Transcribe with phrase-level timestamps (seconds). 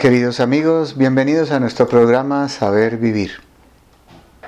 [0.00, 3.40] Queridos amigos, bienvenidos a nuestro programa Saber Vivir.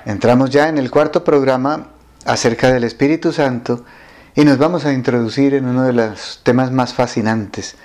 [0.05, 1.87] Entramos ya en el cuarto programa
[2.25, 3.83] acerca del Espíritu Santo
[4.35, 7.75] y nos vamos a introducir en uno de los temas más fascinantes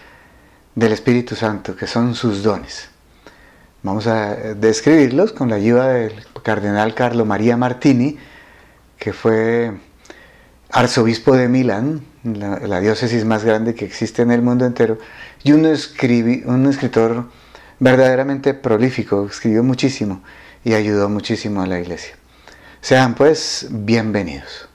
[0.75, 2.91] del Espíritu Santo, que son sus dones.
[3.83, 8.19] Vamos a describirlos con la ayuda del cardenal Carlo María Martini,
[8.99, 9.73] que fue
[10.71, 14.99] arzobispo de Milán, la, diócesis más grande que existe en el mundo entero,
[15.43, 17.27] y un, un escritor
[17.85, 20.23] verdaderamente prolífico, escribió muchísimo
[20.65, 22.17] y ayudó muchísimo a la iglesia.
[22.81, 24.69] Sean pues bienvenidos.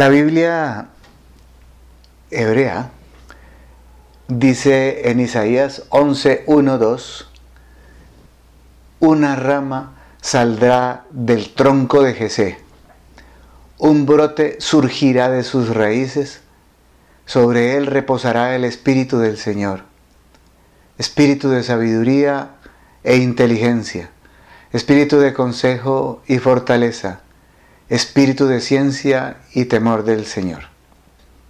[0.00, 0.86] La Biblia
[2.30, 2.90] hebrea
[4.28, 7.30] dice en Isaías 11, 1, 2,
[9.00, 12.56] una rama saldrá del tronco de Jesé,
[13.76, 16.40] un brote surgirá de sus raíces,
[17.26, 19.82] sobre él reposará el Espíritu del Señor,
[20.96, 22.52] Espíritu de sabiduría
[23.04, 24.08] e inteligencia,
[24.72, 27.20] Espíritu de consejo y fortaleza,
[27.90, 30.62] espíritu de ciencia y temor del Señor.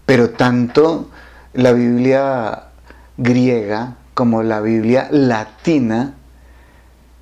[0.06, 1.10] Pero tanto
[1.52, 2.64] la Biblia
[3.16, 6.14] griega como la Biblia latina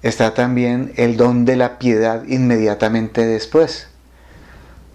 [0.02, 3.88] está también el don de la piedad inmediatamente después.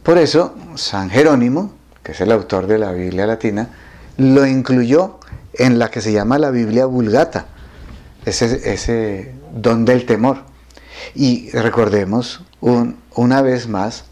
[0.01, 3.69] Por eso, San Jerónimo, que es el autor de la Biblia latina,
[4.17, 5.19] lo incluyó
[5.53, 7.47] en la que se llama la Biblia vulgata,
[8.25, 10.43] ese, don del temor.
[11.13, 14.05] Y recordemos una vez más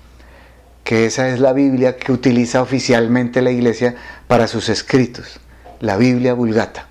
[0.83, 3.95] que esa es la Biblia que utiliza oficialmente la Iglesia
[4.27, 5.39] para sus escritos,
[5.79, 6.87] la Biblia vulgata.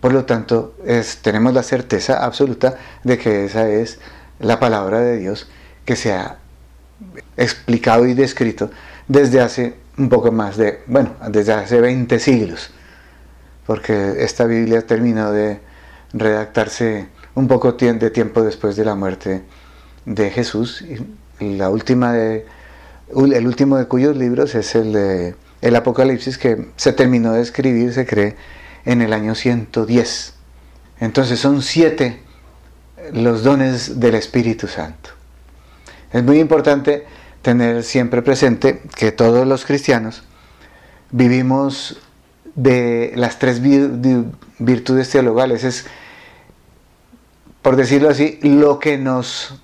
[0.00, 0.74] Por lo tanto,
[1.22, 3.98] tenemos la certeza absoluta de que esa es
[4.38, 5.48] la palabra de Dios
[5.84, 6.38] que se ha
[7.36, 8.70] explicado y descrito
[9.08, 12.70] desde hace un poco más de, bueno, desde hace 20 siglos,
[13.66, 15.60] porque esta Biblia terminó de
[16.12, 19.42] redactarse un poco de tiempo después de la muerte
[20.04, 20.84] de Jesús,
[21.40, 22.46] y la última de
[23.14, 27.94] el último de cuyos libros es el de el Apocalipsis que se terminó de escribir,
[27.94, 28.36] se cree,
[28.84, 30.34] en el año 110.
[31.00, 32.20] Entonces son siete
[33.12, 35.10] los dones del Espíritu Santo.
[36.12, 37.06] Es muy importante
[37.40, 40.22] tener siempre presente que todos los cristianos
[41.10, 41.98] vivimos
[42.54, 43.60] de las tres
[44.58, 45.64] virtudes teologales.
[45.64, 45.86] Es,
[47.62, 49.60] por decirlo así, lo que nos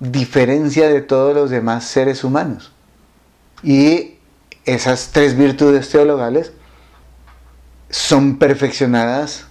[0.00, 2.73] diferencia de todos los demás seres humanos.
[3.64, 4.18] Y
[4.66, 6.52] esas tres virtudes teologales
[7.90, 9.46] son perfeccionadas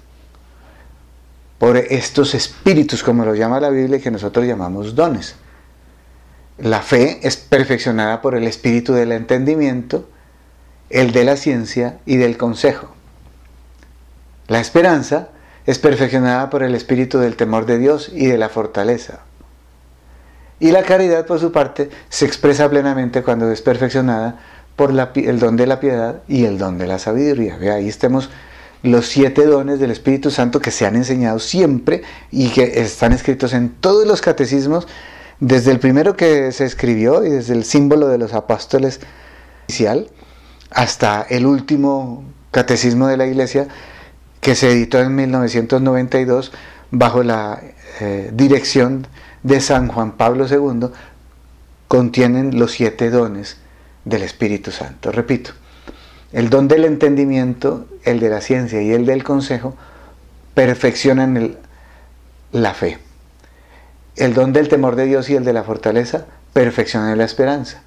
[1.57, 5.35] por estos espíritus, como lo llama la Biblia, que nosotros llamamos dones.
[6.57, 10.07] La fe es perfeccionada por el espíritu del entendimiento,
[10.89, 12.93] el de la ciencia y del consejo.
[14.47, 15.29] La esperanza
[15.65, 19.21] es perfeccionada por el espíritu del temor de Dios y de la fortaleza.
[20.59, 24.39] Y la caridad, por su parte, se expresa plenamente cuando es perfeccionada
[24.75, 27.57] por el don de la piedad y el don de la sabiduría.
[27.57, 28.29] Ve, ahí estemos
[28.81, 33.53] los siete dones del Espíritu Santo que se han enseñado siempre y que están escritos
[33.53, 34.87] en todos los catecismos,
[35.39, 38.99] desde el primero que se escribió y desde el símbolo de los apóstoles
[39.67, 40.09] inicial
[40.69, 43.67] hasta el último catecismo de la Iglesia
[44.41, 46.51] que se editó en 1992
[46.91, 47.61] bajo la
[47.99, 49.07] eh, dirección
[49.43, 50.87] de San Juan Pablo II
[51.87, 53.57] contienen los siete dones
[54.05, 55.11] del Espíritu Santo.
[55.11, 55.51] Repito,
[56.31, 59.75] el don del entendimiento, el de la ciencia y el del consejo
[60.53, 61.57] perfeccionan
[62.51, 62.97] la fe.
[64.15, 67.81] el don del temor de Dios y el de la fortaleza perfeccionan la esperanza.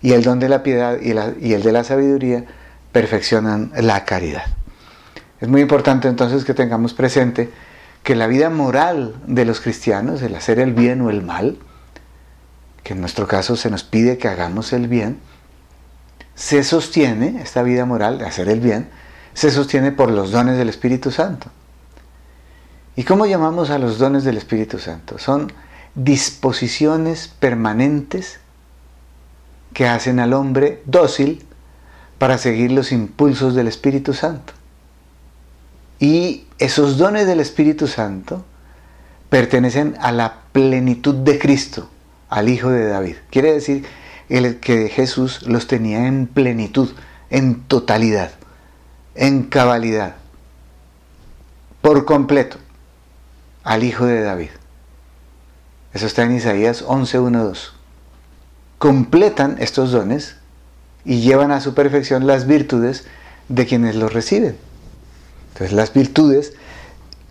[0.00, 1.12] Y el don de la piedad y,
[1.44, 2.44] y el de la sabiduría
[2.92, 4.44] perfeccionan la caridad.
[5.40, 7.50] Es muy importante entonces que tengamos presente
[8.06, 11.58] que la vida moral de los cristianos, el hacer el bien o el mal,
[12.84, 15.18] que en nuestro caso se nos pide que hagamos el bien,
[16.36, 18.88] se sostiene, esta vida moral de hacer el bien,
[19.34, 21.48] se sostiene por los dones del Espíritu Santo.
[22.94, 25.18] ¿Y cómo llamamos a los dones del Espíritu Santo?
[25.18, 25.52] Son
[25.96, 28.38] disposiciones permanentes
[29.72, 31.44] que hacen al hombre dócil
[32.18, 34.52] para seguir los impulsos del Espíritu Santo.
[35.98, 38.44] Y esos dones del Espíritu Santo
[39.30, 41.88] pertenecen a la plenitud de Cristo,
[42.28, 43.16] al Hijo de David.
[43.30, 43.84] Quiere decir
[44.28, 46.90] que Jesús los tenía en plenitud,
[47.30, 48.32] en totalidad,
[49.14, 50.16] en cabalidad,
[51.80, 52.58] por completo,
[53.64, 54.50] al Hijo de David.
[55.92, 57.74] Eso está en Isaías 11, 2.
[58.78, 60.36] Completan estos dones
[61.04, 63.06] y llevan a su perfección las virtudes
[63.48, 64.56] de quienes los reciben.
[65.56, 66.52] Entonces las virtudes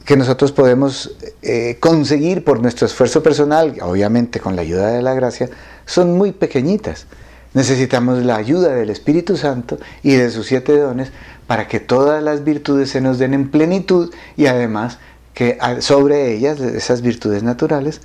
[0.04, 5.14] que nosotros podemos eh, conseguir por nuestro esfuerzo personal, obviamente con la ayuda de la
[5.14, 5.48] gracia,
[5.86, 7.06] son muy pequeñitas.
[7.54, 11.12] Necesitamos la ayuda del Espíritu Santo y de sus siete dones
[11.46, 14.98] para que todas las virtudes se nos den en plenitud y además
[15.36, 18.02] que sobre ellas, esas virtudes naturales,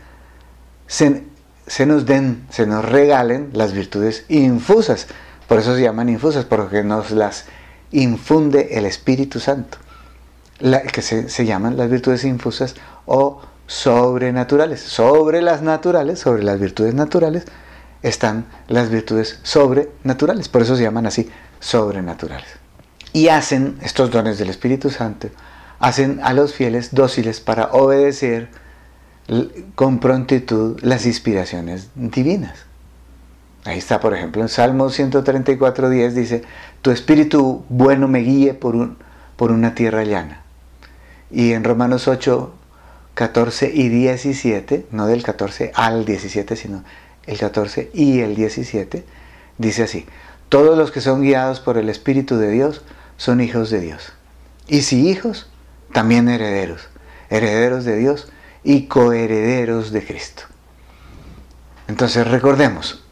[0.86, 1.22] se,
[1.66, 5.06] se nos den, se nos regalen las virtudes infusas.
[5.48, 7.46] Por eso se llaman infusas, porque nos las
[7.90, 9.78] infunde el Espíritu Santo
[10.60, 12.74] que se, llaman las virtudes infusas
[13.06, 14.80] o sobrenaturales.
[14.80, 17.44] Sobre las naturales, sobre las virtudes naturales,
[18.02, 20.48] están las virtudes sobrenaturales.
[20.48, 21.28] Por eso se llaman así,
[21.60, 22.48] sobrenaturales.
[23.12, 25.28] Y hacen estos dones del Espíritu Santo,
[25.78, 28.48] hacen a los fieles dóciles para obedecer
[29.74, 32.70] con prontitud las inspiraciones divinas.
[33.64, 36.42] Ahí está, por ejemplo, en Salmo 134.10 dice,
[36.80, 38.96] tu espíritu bueno me guíe por, un,
[39.36, 40.39] por una tierra llana.
[41.30, 42.52] Y en Romanos 8,
[43.14, 46.84] 14 y 17, no del 14 al 17, sino
[47.26, 49.04] el 14 y el 17,
[49.58, 50.06] dice así,
[50.48, 52.82] todos los que son guiados por el Espíritu de Dios
[53.16, 54.12] son hijos de Dios.
[54.66, 55.48] Y si hijos,
[55.92, 56.88] también herederos,
[57.28, 58.32] herederos de Dios
[58.64, 60.42] y coherederos de Cristo.
[61.86, 63.04] Entonces recordemos,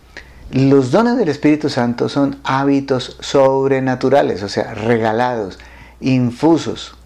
[0.50, 5.58] los dones del Espíritu Santo son hábitos sobrenaturales, o sea, regalados,
[6.00, 6.97] infusos,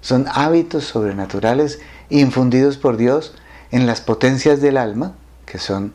[0.00, 3.34] son hábitos sobrenaturales infundidos por Dios
[3.70, 5.14] en las potencias del alma,
[5.46, 5.92] que son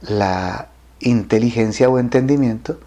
[0.00, 0.68] la
[1.00, 2.78] inteligencia o entendimiento,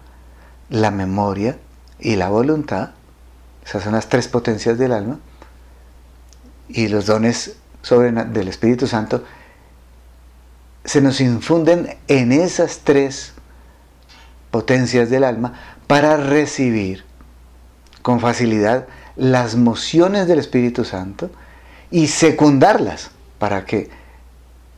[0.68, 1.58] la memoria
[1.98, 2.90] y la voluntad.
[3.64, 5.18] Esas son las tres potencias del alma.
[6.68, 9.24] Y los dones del Espíritu Santo
[10.84, 13.32] se nos infunden en esas tres
[14.50, 15.54] potencias del alma
[15.86, 17.04] para recibir
[18.02, 18.86] con facilidad
[19.16, 21.30] las mociones del Espíritu Santo
[21.90, 23.90] y secundarlas para que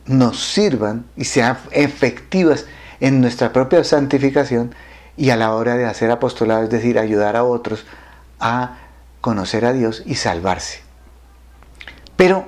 [0.05, 2.65] nos sirvan y sean efectivas
[2.99, 4.73] en nuestra propia santificación
[5.15, 7.85] y a la hora de hacer apostolado, es decir, ayudar a otros
[8.39, 8.77] a
[9.21, 10.81] conocer a Dios y salvarse.
[12.15, 12.45] Pero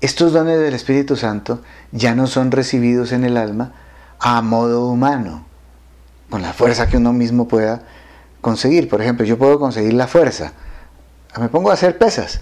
[0.00, 1.62] estos dones del Espíritu Santo
[1.92, 3.72] ya no son recibidos en el alma
[4.18, 5.46] a modo humano,
[6.30, 7.82] con la fuerza que uno mismo pueda
[8.40, 8.88] conseguir.
[8.88, 10.52] Por ejemplo, yo puedo conseguir la fuerza,
[11.38, 12.40] me pongo a hacer pesas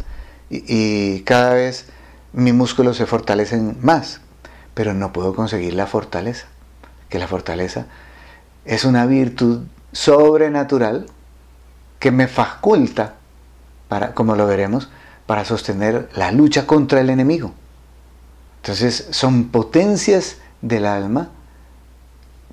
[0.51, 1.87] y, cada vez
[2.33, 4.21] mis músculos se fortalecen más,
[4.75, 6.47] pero no puedo conseguir la fortaleza,
[7.09, 7.87] que la fortaleza
[8.65, 11.07] es una virtud sobrenatural
[11.99, 13.15] que me faculta,
[13.89, 14.91] para, como lo veremos,
[15.27, 17.53] para sostener la lucha contra el enemigo.
[18.57, 21.31] Entonces son potencias del alma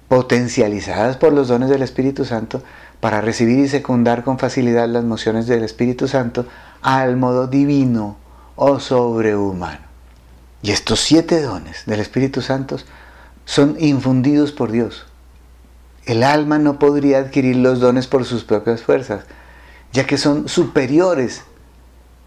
[0.08, 2.62] potencializadas por los dones del Espíritu Santo
[3.02, 6.46] para recibir y secundar con facilidad las mociones del Espíritu Santo
[6.82, 8.16] al modo divino
[8.56, 9.82] o sobrehumano.
[10.62, 12.78] Y estos siete dones del Espíritu Santo
[13.46, 15.08] son infundidos por Dios.
[16.06, 19.26] El alma no podría adquirir los dones por sus propias fuerzas,
[19.92, 21.44] ya que son superiores,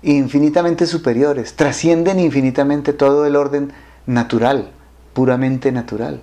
[0.02, 3.72] infinitamente superiores, trascienden infinitamente todo el orden
[4.06, 4.70] natural,
[5.12, 6.20] puramente natural.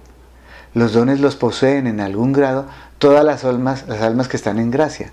[0.74, 2.68] Los dones los poseen en algún grado
[3.02, 5.12] todas las almas, las almas que están en gracia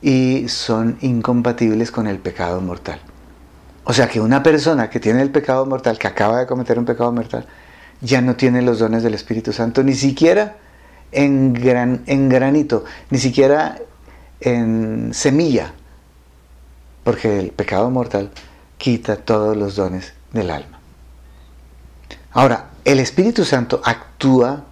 [0.00, 2.98] y son incompatibles con el pecado mortal.
[3.84, 6.86] O sea que una persona que tiene el pecado mortal, que acaba de cometer un
[6.86, 7.44] pecado mortal,
[8.00, 10.56] ya no tiene los dones del Espíritu Santo, ni siquiera
[11.12, 13.76] en, gran, en granito, ni siquiera
[14.40, 15.74] en semilla,
[17.04, 18.30] porque el pecado mortal
[18.78, 20.80] quita todos los dones del alma.
[22.32, 24.69] Ahora, el Espíritu Santo actúa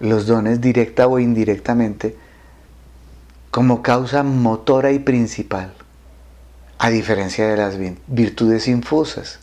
[0.00, 2.16] los dones directa o indirectamente
[3.50, 5.72] como causa motora y principal,
[6.78, 7.76] a diferencia de las
[8.06, 9.40] virtudes infusas,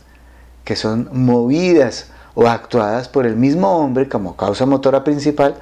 [0.64, 5.56] que son movidas o actuadas por el mismo hombre como causa motora principal,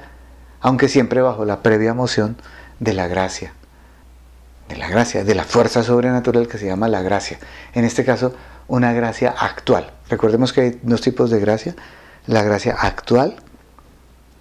[0.61, 2.37] aunque siempre bajo la previa moción
[2.79, 3.53] de la gracia,
[4.69, 7.39] de la gracia, de la fuerza sobrenatural que se llama la gracia.
[7.73, 8.33] En este caso,
[8.67, 9.91] una gracia actual.
[10.09, 11.75] Recordemos que hay dos tipos de gracia,
[12.27, 13.35] la gracia actual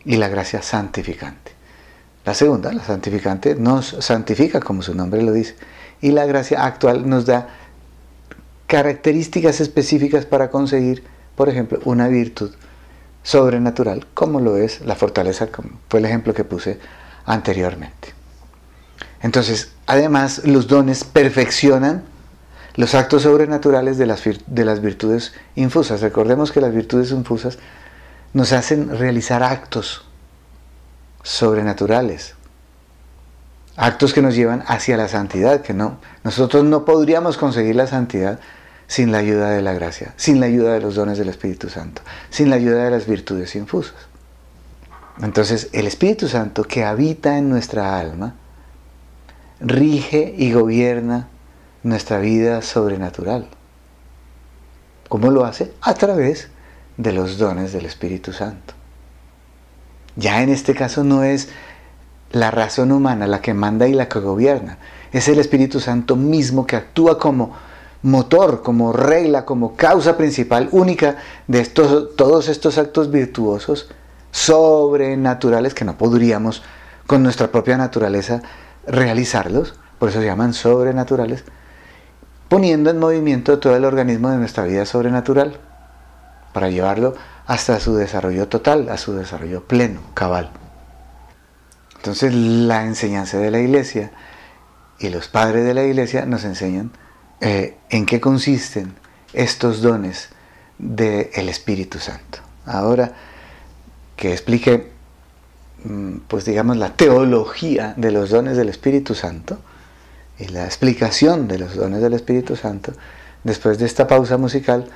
[0.05, 1.53] y la gracia santificante.
[2.25, 5.57] La segunda, la santificante, nos santifica como su nombre lo dice,
[6.01, 7.49] y la gracia actual nos da
[8.67, 11.05] características específicas para conseguir,
[11.37, 12.53] por ejemplo, una virtud
[13.23, 16.79] sobrenatural, como lo es la fortaleza, como fue el ejemplo que puse
[17.27, 18.15] anteriormente.
[19.23, 22.05] Entonces, además, los dones perfeccionan
[22.77, 26.01] los actos sobrenaturales de las, de las virtudes infusas.
[26.01, 27.59] Recordemos que las virtudes infusas
[28.35, 30.05] nos hacen realizar actos
[31.23, 32.35] sobrenaturales,
[33.77, 38.41] actos que nos llevan hacia la santidad, que no, nosotros no podríamos conseguir la santidad
[38.87, 42.03] sin la ayuda de la gracia, sin la ayuda de los dones del Espíritu Santo,
[42.29, 43.95] sin la ayuda de las virtudes infusas.
[45.23, 48.35] Entonces, el Espíritu Santo que habita en nuestra alma
[49.61, 51.29] rige y gobierna
[51.85, 53.47] nuestra vida sobrenatural.
[55.09, 55.73] ¿Cómo lo hace?
[55.81, 56.49] A través
[56.97, 58.75] de los dones del Espíritu Santo.
[60.17, 61.49] Ya en este caso no es
[62.31, 64.79] la razón humana la que manda y la que gobierna,
[65.13, 67.53] es el Espíritu Santo mismo que actúa como
[68.03, 73.89] motor, como regla, como causa principal única de estos, todos estos actos virtuosos
[74.31, 76.63] sobrenaturales que no podríamos
[77.07, 78.43] con nuestra propia naturaleza
[78.87, 81.45] realizarlos, por eso se llaman sobrenaturales,
[82.49, 85.59] poniendo en movimiento todo el organismo de nuestra vida sobrenatural
[86.55, 87.15] para llevarlo
[87.47, 90.51] hasta su desarrollo total, a su desarrollo pleno, cabal.
[91.97, 94.13] Entonces la enseñanza de la iglesia
[94.99, 96.93] y los padres de la iglesia nos enseñan
[97.41, 98.95] eh, en qué consisten
[99.33, 100.29] estos dones
[100.79, 102.39] del Espíritu Santo.
[102.67, 103.13] Ahora
[104.17, 104.93] que explique,
[105.83, 109.59] mm, pues digamos, la teología de los dones del Espíritu Santo
[110.39, 112.93] y la explicación de los dones del Espíritu Santo,
[113.43, 114.89] después de esta pausa musical,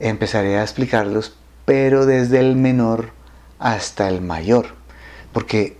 [0.00, 3.10] empezaré a explicarlos, pero desde el menor
[3.58, 4.66] hasta el mayor,
[5.32, 5.76] porque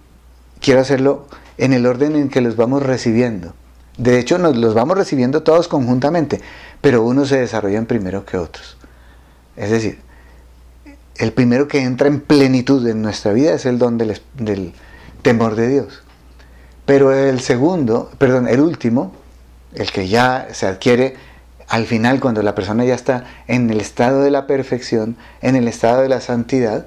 [0.60, 3.54] quiero hacerlo en el orden en que los vamos recibiendo.
[3.96, 6.40] De hecho, nos los vamos recibiendo todos conjuntamente,
[6.80, 8.76] pero unos se desarrollan primero que otros.
[9.56, 9.98] Es decir,
[11.16, 14.72] el primero que entra en plenitud en nuestra vida es el don del, del
[15.22, 16.02] temor de Dios.
[16.86, 19.12] Pero el segundo, perdón, el último,
[19.74, 21.16] el que ya se adquiere
[21.68, 25.68] al final, cuando la persona ya está en el estado de la perfección, en el
[25.68, 26.86] estado de la santidad,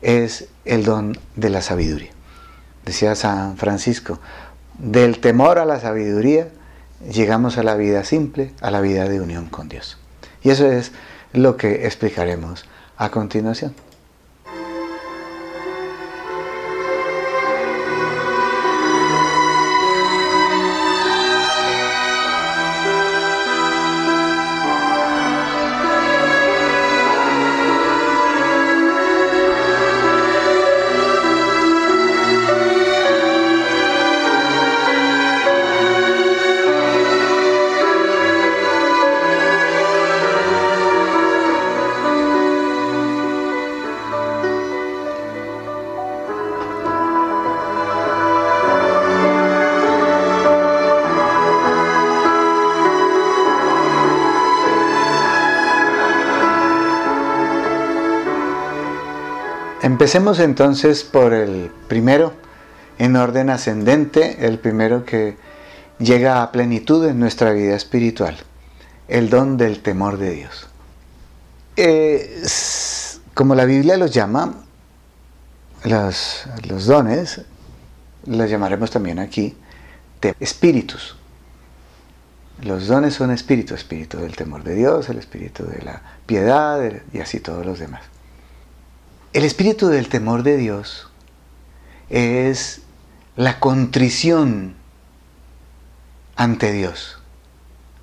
[0.00, 2.10] es el don de la sabiduría.
[2.86, 4.18] Decía San Francisco,
[4.78, 6.48] del temor a la sabiduría
[7.10, 9.98] llegamos a la vida simple, a la vida de unión con Dios.
[10.42, 10.92] Y eso es
[11.32, 12.64] lo que explicaremos
[12.96, 13.74] a continuación.
[60.08, 62.32] Empecemos entonces por el primero,
[62.96, 65.36] en orden ascendente, el primero que
[65.98, 68.38] llega a plenitud en nuestra vida espiritual,
[69.06, 70.66] el don del temor de Dios.
[73.34, 74.54] como la Biblia los llama,
[75.84, 77.42] los, los dones,
[78.24, 79.58] los llamaremos también aquí
[80.22, 81.18] de espíritus.
[82.62, 86.80] Los dones son espíritu, espíritu del temor de Dios, el espíritu de la piedad
[87.12, 88.04] y así todos los demás.
[89.32, 91.08] El espíritu del temor de Dios
[92.08, 92.82] es
[93.36, 94.74] la contrición
[96.36, 97.18] ante Dios.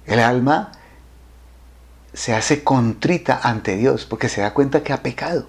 [0.05, 0.71] El alma
[2.13, 5.47] se hace contrita ante Dios porque se da cuenta que ha pecado.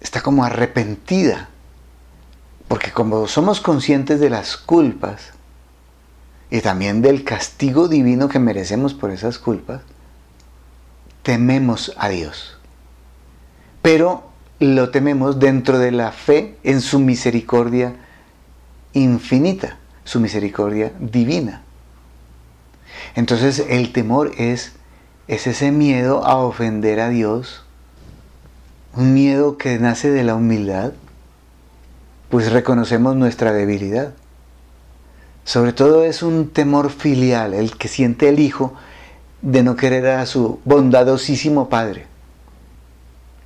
[0.00, 1.48] Está como arrepentida.
[2.68, 5.30] Porque como somos conscientes de las culpas
[6.50, 9.80] y también del castigo divino que merecemos por esas culpas,
[11.22, 12.60] tememos a Dios
[13.82, 14.29] pero
[14.60, 17.94] lo tememos dentro de la fe en su misericordia
[18.92, 21.62] infinita, su misericordia divina.
[23.14, 24.72] Entonces el temor es,
[25.28, 27.64] es ese miedo a ofender a Dios,
[28.94, 30.92] un miedo que nace de la humildad,
[32.28, 34.12] pues reconocemos nuestra debilidad.
[35.44, 38.74] Sobre todo es un temor filial, el que siente el hijo
[39.40, 42.06] de no querer a su bondadosísimo padre,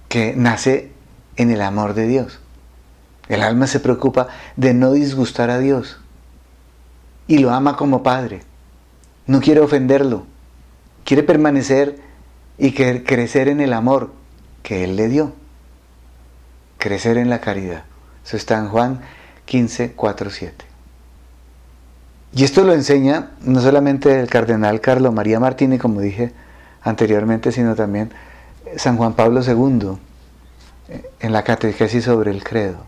[0.09, 0.94] que nace
[1.37, 2.41] en el amor de Dios.
[3.29, 5.99] El alma se preocupa de no disgustar a Dios
[7.27, 8.43] y lo ama como padre.
[9.27, 10.27] No quiere ofenderlo,
[11.05, 11.99] quiere permanecer
[12.59, 14.13] y crecer en el amor
[14.63, 15.33] que Él le dio.
[16.79, 17.85] Crecer en la caridad.
[18.25, 19.01] Eso está en Juan
[19.47, 20.65] 15, 4, 7.
[22.35, 26.33] Y esto lo enseña no solamente el cardenal Carlo María Martínez, como dije
[26.83, 28.13] anteriormente, sino también
[28.77, 29.99] San Juan Pablo II
[31.21, 32.85] en la catequesis sobre el credo.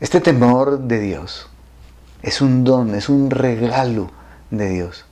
[0.00, 1.48] Este temor de Dios
[2.22, 4.10] es un don, es un regalo
[4.50, 5.04] de Dios.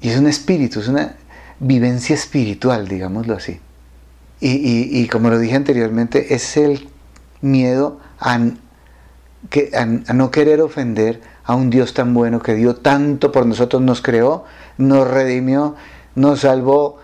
[0.00, 1.16] Y es un espíritu, es una
[1.60, 3.60] vivencia espiritual, digámoslo así.
[4.40, 6.88] Y, como lo dije anteriormente, es el
[7.40, 13.46] miedo a, a no querer ofender a un Dios tan bueno que dio tanto por
[13.46, 14.44] nosotros, nos creó,
[14.76, 15.76] nos redimió,
[16.14, 16.98] nos salvó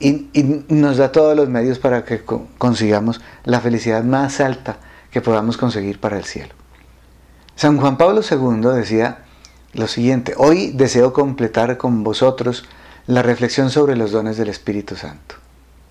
[0.00, 2.22] y, nos da todos los medios para que
[2.58, 4.78] consigamos la felicidad más alta
[5.10, 6.54] que podamos conseguir para el cielo.
[7.54, 9.18] San Juan Pablo II decía
[9.72, 12.64] lo siguiente, hoy deseo completar con vosotros
[13.06, 15.36] la reflexión sobre los dones del Espíritu Santo.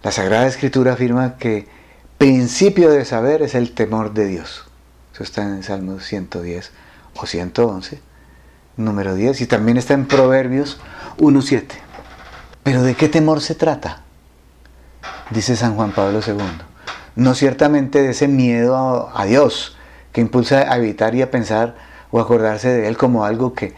[0.03, 1.67] La Sagrada Escritura afirma que
[2.17, 4.65] principio de saber es el temor de Dios.
[5.13, 6.71] Eso está en el Salmo 110
[7.15, 7.99] o 111,
[8.77, 10.79] número 10, y también está en Proverbios
[11.17, 11.84] 1.7.
[12.65, 14.01] Pero ¿de qué temor se trata?
[15.29, 16.33] Dice San Juan Pablo II.
[17.15, 19.77] No ciertamente de ese miedo a, Dios
[20.11, 21.75] que impulsa a evitar y a pensar
[22.09, 23.75] o acordarse de Él como algo que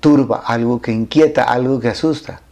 [0.00, 2.42] turba, algo que inquieta, algo que asusta.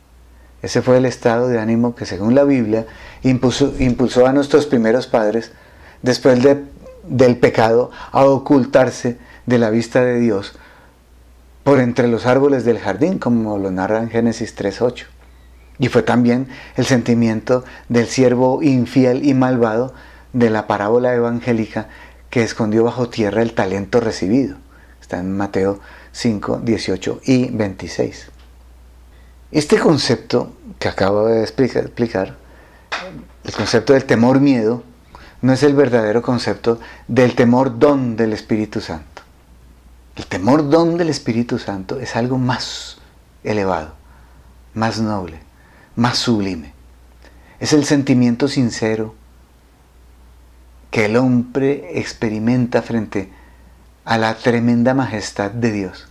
[0.62, 2.86] Ese fue el estado de ánimo que según la Biblia
[3.22, 5.52] impulsó, a nuestros primeros padres
[6.00, 6.64] después de,
[7.04, 10.54] del pecado a ocultarse de la vista de Dios
[11.62, 15.17] por entre los árboles del jardín, como lo narra en Génesis 3.8.
[15.78, 19.94] Y fue también el sentimiento del siervo infiel y malvado
[20.32, 21.88] de la parábola evangélica
[22.30, 24.56] que escondió bajo tierra el talento recibido.
[25.00, 25.80] Está en Mateo
[26.12, 28.30] 5, 18 y 26.
[29.50, 32.36] Este concepto que acabo de explicar,
[33.44, 34.82] el concepto del temor-miedo,
[35.40, 39.22] no es el verdadero concepto del temor-don del Espíritu Santo.
[40.16, 42.98] El temor don del Espíritu Santo es algo más
[43.44, 43.92] elevado,
[44.74, 45.38] más noble,
[45.98, 46.72] más sublime.
[47.58, 49.16] Es el sentimiento sincero
[50.92, 53.30] que el hombre experimenta frente
[54.04, 56.06] a la tremenda majestad de Dios,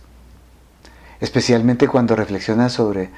[1.20, 3.08] especialmente cuando reflexiona sobre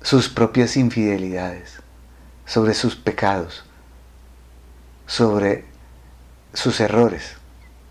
[0.00, 1.80] sus propias infidelidades,
[2.46, 3.64] sobre sus pecados,
[5.08, 5.64] sobre
[6.54, 7.34] sus errores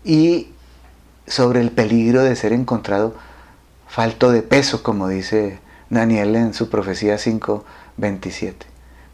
[0.04, 0.48] y
[1.26, 3.14] sobre el peligro de ser encontrado
[3.86, 5.58] falto de peso, como dice
[5.90, 7.18] Daniel en su profecía
[8.00, 8.54] 5.27.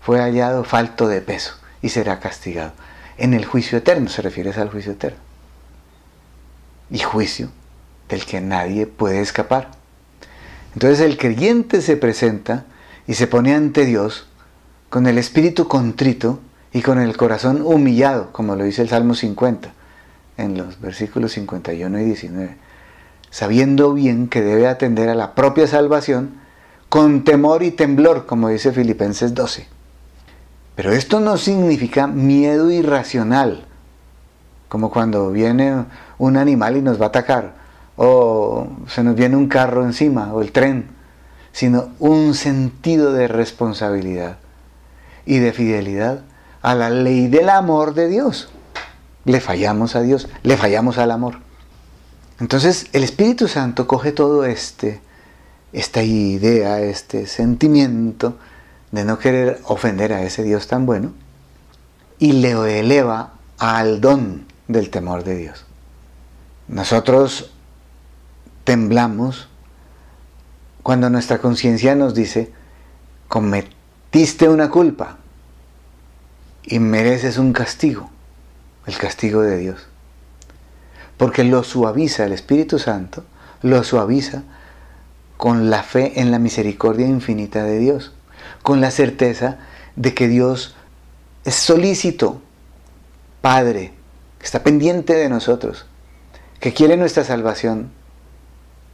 [0.01, 2.73] Fue hallado falto de peso y será castigado.
[3.19, 5.19] En el juicio eterno, se refiere al juicio eterno.
[6.91, 7.49] Y juicio
[8.09, 9.71] del que nadie puede escapar.
[10.75, 12.67] Entonces el creyente se presenta
[13.07, 14.27] y se pone ante Dios
[14.89, 16.41] con el espíritu contrito
[16.73, 19.73] y con el corazón humillado, como lo dice el Salmo 50
[20.37, 22.57] en los versículos 51 y 19,
[23.31, 26.46] sabiendo bien que debe atender a la propia salvación
[26.97, 29.69] con temor y temblor, como dice Filipenses 12.
[30.75, 33.67] Pero esto no significa miedo irracional,
[34.71, 35.85] como cuando viene
[36.17, 37.53] un animal y nos va a atacar,
[37.99, 40.87] o se nos viene un carro encima, o el tren,
[41.53, 44.39] sino un sentido de responsabilidad
[45.27, 46.23] y de fidelidad
[46.63, 48.49] a la ley del amor de Dios
[49.27, 51.41] le fallamos a Dios, le fallamos al amor.
[52.41, 55.03] Entonces el Espíritu Santo coge todo este,
[55.77, 58.39] esta idea, este sentimiento
[58.93, 61.13] de no querer ofender a ese Dios tan bueno
[62.19, 65.65] y le eleva al don del temor de Dios.
[66.69, 67.53] Nosotros
[68.65, 69.49] temblamos
[70.83, 72.53] cuando nuestra conciencia nos dice,
[73.29, 75.19] cometiste una culpa
[76.65, 78.11] y mereces un castigo
[78.87, 79.87] el castigo de Dios.
[81.17, 83.25] Porque lo suaviza el Espíritu Santo,
[83.63, 84.45] lo suaviza
[85.37, 88.13] con la fe en la misericordia infinita de Dios,
[88.63, 89.59] con la certeza
[89.97, 90.77] de que Dios
[91.45, 92.41] es solícito,
[93.41, 93.93] Padre,
[94.39, 95.87] que está pendiente de nosotros,
[96.61, 97.91] que quiere nuestra salvación,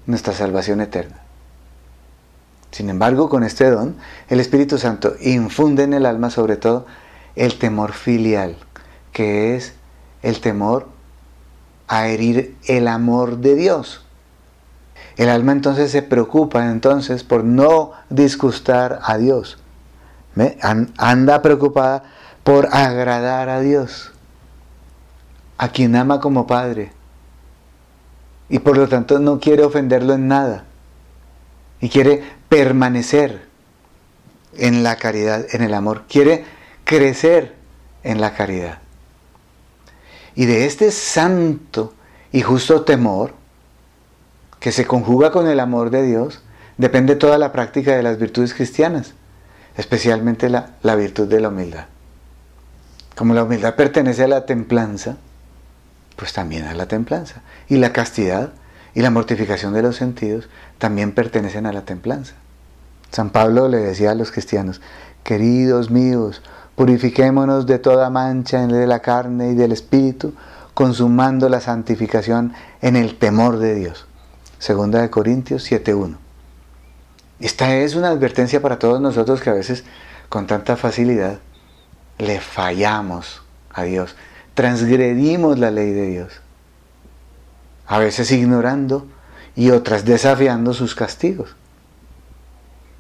[0.07, 1.23] nuestra salvación eterna.
[2.71, 3.97] Sin embargo, con este don,
[4.29, 6.87] el Espíritu Santo infunde en el alma sobre todo
[7.37, 8.57] el temor filial,
[9.13, 9.75] que es
[10.23, 10.89] el temor
[11.87, 14.05] a herir el amor de Dios.
[15.17, 19.59] El alma entonces se preocupa entonces por no disgustar a Dios.
[20.97, 22.05] Anda preocupada
[22.43, 24.13] por agradar a Dios,
[25.59, 26.93] a quien ama como Padre.
[28.49, 30.65] Y por lo tanto no quiere ofenderlo en nada.
[31.81, 33.49] Y quiere permanecer
[34.57, 36.05] en la caridad, en el amor.
[36.09, 36.45] Quiere
[36.85, 37.55] crecer
[38.03, 38.79] en la caridad.
[40.35, 41.95] Y de este santo
[42.31, 43.35] y justo temor,
[44.63, 46.41] que se conjuga con el amor de Dios,
[46.79, 49.15] depende toda la práctica de las virtudes cristianas,
[49.77, 51.87] especialmente la, la virtud de la humildad.
[53.17, 55.17] Como la humildad pertenece a la templanza,
[56.15, 57.43] pues también a la templanza.
[57.69, 58.53] Y la castidad
[58.95, 60.49] y la mortificación de los sentidos
[60.79, 62.35] también pertenecen a la templanza.
[63.11, 64.81] San Pablo le decía a los cristianos,
[65.25, 66.41] queridos míos,
[66.77, 70.35] Purifiquémonos de toda mancha de la carne y del espíritu,
[70.73, 74.07] consumando la santificación en el temor de Dios.
[74.63, 76.15] Segunda de Corintios 7.1.
[77.41, 79.83] Esta es una advertencia para todos nosotros que a veces
[80.29, 81.41] con tanta facilidad
[82.19, 84.15] le fallamos a Dios,
[84.55, 86.35] transgredimos la ley de Dios,
[87.89, 89.09] a veces ignorando
[89.57, 91.57] y otras desafiando sus castigos.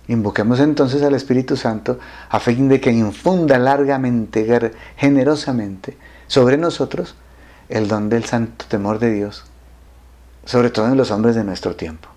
[0.08, 5.96] Invoquemos entonces al Espíritu Santo a fin de que infunda largamente, generosamente
[6.26, 7.14] sobre nosotros
[7.68, 9.44] el don del santo temor de Dios,
[10.44, 12.08] sobre todo en los hombres de nuestro tiempo.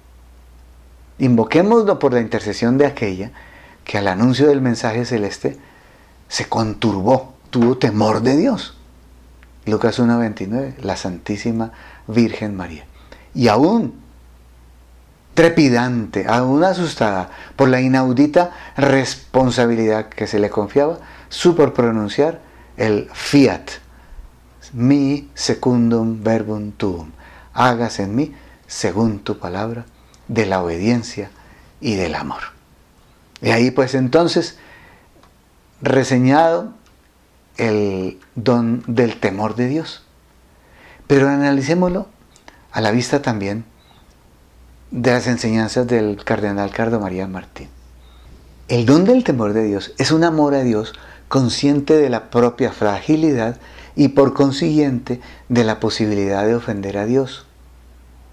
[1.19, 3.31] Invoquémoslo por la intercesión de aquella
[3.83, 5.57] que al anuncio del mensaje celeste
[6.27, 8.75] se conturbó, tuvo temor de Dios.
[9.65, 11.71] Lucas 1.29, la Santísima
[12.07, 12.85] Virgen María.
[13.33, 14.05] Y aún
[15.33, 20.97] trepidante, aún asustada por la inaudita responsabilidad que se le confiaba,
[21.29, 22.41] supo pronunciar
[22.77, 23.69] el fiat,
[24.73, 27.11] mi secundum verbum tuum,
[27.55, 28.35] hágase en mí
[28.67, 29.85] según tu palabra,
[30.27, 31.31] de la obediencia
[31.81, 32.41] y del amor.
[33.41, 34.57] Y ahí pues entonces,
[35.81, 36.73] reseñado
[37.57, 40.03] el don del temor de Dios.
[41.07, 42.07] Pero analicémoslo
[42.71, 43.65] a la vista también
[44.91, 47.69] de las enseñanzas del cardenal Cardo María Martín.
[48.67, 50.93] El don del temor de Dios es un amor a Dios
[51.27, 53.57] consciente de la propia fragilidad
[53.95, 57.45] y por consiguiente de la posibilidad de ofender a Dios,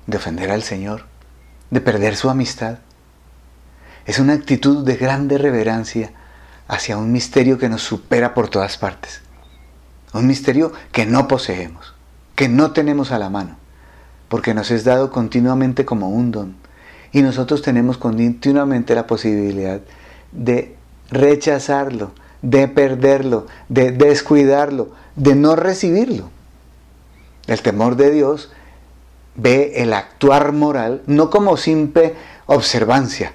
[0.06, 1.06] de ofender al Señor,
[1.70, 2.78] de perder su amistad.
[4.04, 6.12] Es una actitud de grande reverencia
[6.68, 9.22] hacia un misterio que nos supera por todas partes.
[10.12, 11.94] Un misterio que no poseemos,
[12.34, 13.62] que no tenemos a la mano
[14.32, 16.54] porque nos es dado continuamente como un don.
[17.12, 19.82] Y nosotros tenemos continuamente la posibilidad
[20.32, 20.74] de
[21.10, 26.30] rechazarlo, de perderlo, de descuidarlo, de no recibirlo.
[27.46, 28.50] El temor de Dios
[29.34, 32.14] ve el actuar moral no como simple
[32.46, 33.32] observancia,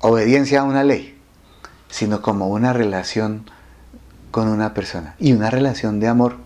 [0.00, 1.18] obediencia a una ley,
[1.88, 3.44] sino como una relación
[4.30, 6.36] con una persona y una relación de amor,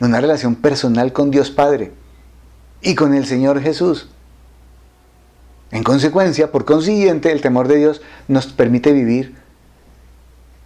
[0.00, 1.92] una relación personal con Dios Padre
[2.82, 4.08] y con el Señor Jesús.
[5.70, 9.36] En consecuencia, por consiguiente, el temor de Dios nos permite vivir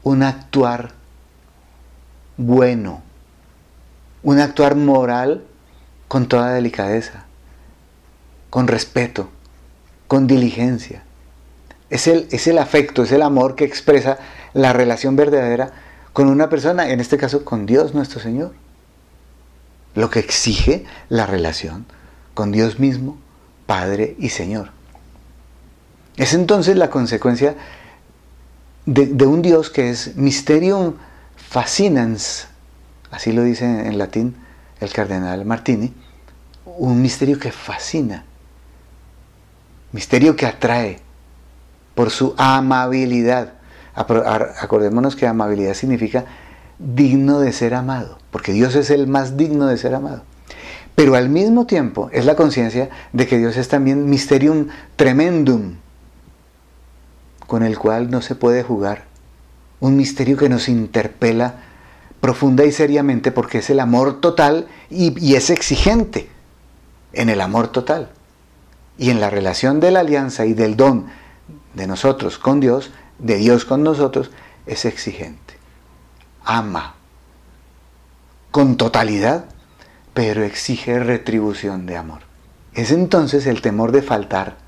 [0.03, 0.93] un actuar
[2.37, 3.03] bueno,
[4.23, 5.45] un actuar moral
[6.09, 7.25] con toda delicadeza,
[8.51, 9.31] con respeto,
[10.09, 11.03] con diligencia.
[11.91, 14.19] Es el, es el afecto, es el amor que expresa
[14.55, 15.73] la relación verdadera
[16.13, 18.53] con una persona, en este caso con Dios nuestro Señor.
[19.95, 21.87] Lo que exige la relación
[22.35, 23.19] con Dios mismo,
[23.67, 24.71] Padre y Señor.
[26.17, 27.57] Es entonces la consecuencia
[28.87, 30.95] de, un Dios que es mysterium
[31.37, 32.49] fascinans,
[33.13, 34.35] así lo dice en latín
[34.81, 35.95] el cardenal Martini,
[36.65, 38.25] un misterio que fascina,
[39.93, 40.99] misterio que atrae
[41.95, 43.53] por su amabilidad.
[43.95, 46.25] Acordémonos que amabilidad significa
[46.79, 50.25] digno de ser amado, porque Dios es el más digno de ser amado.
[50.95, 55.77] Pero al mismo tiempo es la conciencia de que Dios es también mysterium tremendum,
[57.47, 59.05] con el cual no se puede jugar.
[59.81, 61.72] Un misterio que nos interpela
[62.23, 66.31] profunda y seriamente porque es el amor total y, es exigente
[67.13, 68.11] en el amor total.
[68.97, 71.07] Y en la relación de la alianza y del don
[71.75, 74.31] de nosotros con Dios, de Dios con nosotros,
[74.67, 75.55] es exigente.
[76.45, 76.95] Ama
[78.53, 79.47] con totalidad,
[80.15, 82.21] pero exige retribución de amor.
[82.73, 84.59] Es entonces el temor de faltar,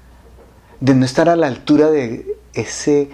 [0.80, 3.10] de no estar a la altura de ese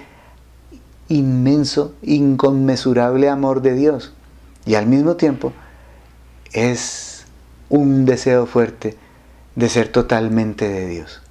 [1.08, 4.14] inmenso, inconmensurable amor de Dios.
[4.66, 5.52] Y al mismo tiempo
[6.52, 7.24] es
[7.68, 8.96] un deseo fuerte
[9.56, 11.22] de ser totalmente de Dios.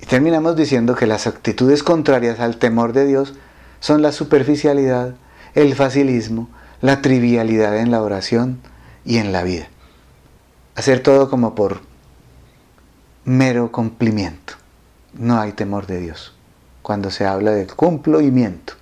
[0.00, 3.34] Y terminamos diciendo que las actitudes contrarias al temor de Dios
[3.80, 5.14] son la superficialidad,
[5.54, 6.48] el facilismo,
[6.80, 8.60] la trivialidad en la oración
[9.04, 9.68] y en la vida.
[10.74, 11.80] Hacer todo como por
[13.24, 14.54] mero cumplimiento.
[15.14, 16.34] No hay temor de Dios
[16.82, 18.74] cuando se habla del cumplimiento.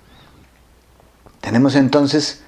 [1.41, 2.43] Tenemos entonces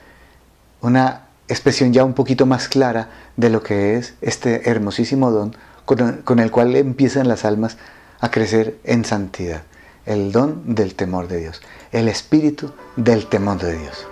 [0.82, 6.40] una expresión ya un poquito más clara de lo que es este hermosísimo don con
[6.40, 7.78] el cual empiezan las almas
[8.20, 9.64] a crecer en santidad.
[10.06, 11.62] El don del temor de Dios,
[11.92, 14.08] el espíritu del temor de Dios.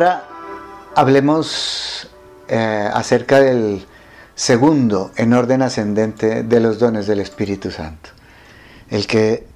[0.00, 0.24] Ahora
[0.94, 2.08] hablemos
[2.48, 3.84] eh, acerca del
[4.34, 8.08] segundo en orden ascendente de los dones del Espíritu Santo.
[8.88, 9.46] El que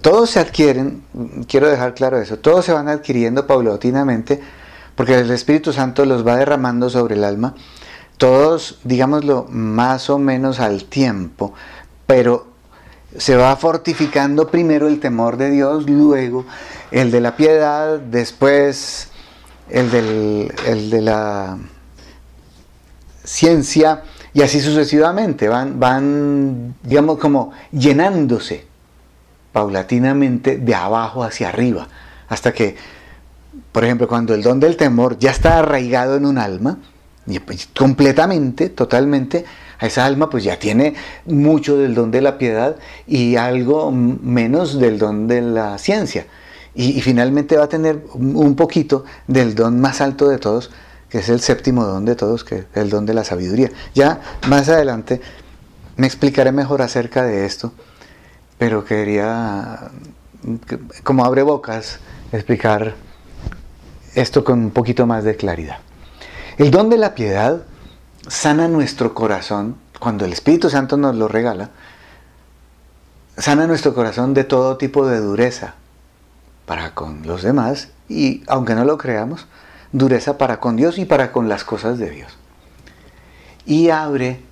[0.00, 1.02] todos se adquieren,
[1.48, 4.40] quiero dejar claro eso, todos se van adquiriendo paulatinamente
[4.94, 7.56] porque el Espíritu Santo los va derramando sobre el alma,
[8.16, 11.52] todos, digámoslo, más o menos al tiempo,
[12.06, 12.46] pero
[13.16, 16.44] se va fortificando primero el temor de Dios, luego
[16.92, 19.09] el de la piedad, después
[19.72, 21.58] el, del, de la
[23.24, 24.02] ciencia
[24.32, 25.48] y así sucesivamente.
[25.48, 28.66] Van, van, digamos, como llenándose
[29.52, 31.88] paulatinamente de abajo hacia arriba,
[32.28, 32.76] hasta que,
[33.72, 36.78] por ejemplo, cuando el don del temor ya está arraigado en un alma,
[37.44, 39.44] pues, completamente, totalmente,
[39.78, 40.94] a esa alma pues ya tiene
[41.26, 46.26] mucho del don de la piedad y algo menos del don de la ciencia
[46.74, 50.70] y, finalmente va a tener un poquito del don más alto de todos,
[51.08, 53.70] que es el séptimo don de todos, que es el don de la sabiduría.
[53.94, 55.20] Ya más adelante
[55.96, 57.72] me explicaré mejor acerca de esto,
[58.58, 59.90] pero quería,
[61.02, 61.98] como abre bocas,
[62.32, 62.94] explicar
[64.14, 65.78] esto con un poquito más de claridad.
[66.58, 67.62] El don de la piedad
[68.28, 71.70] sana nuestro corazón, cuando el Espíritu Santo nos lo regala,
[73.36, 75.74] sana nuestro corazón de todo tipo de dureza,
[76.66, 79.46] para con los demás y, aunque no lo creamos,
[79.92, 82.36] dureza para con Dios y para con las cosas de Dios.
[83.66, 84.42] Y abre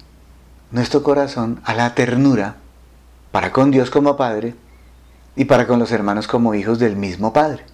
[0.70, 2.56] nuestro corazón a la ternura
[3.32, 4.54] para con Dios como Padre
[5.36, 7.64] y para con los hermanos como hijos del mismo Padre.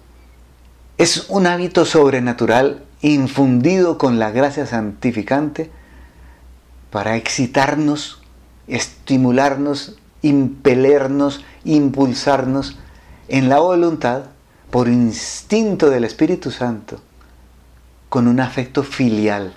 [0.97, 5.69] Es un hábito sobrenatural infundido con la gracia santificante
[6.89, 8.21] para excitarnos,
[8.67, 12.77] estimularnos, impelernos, impulsarnos
[13.27, 14.23] en la voluntad
[14.71, 16.99] por instinto del Espíritu Santo,
[18.09, 19.53] con un afecto filial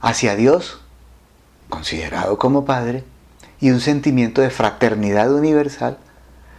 [0.00, 0.80] hacia Dios,
[1.68, 3.04] considerado como Padre,
[3.60, 5.98] y un sentimiento de fraternidad universal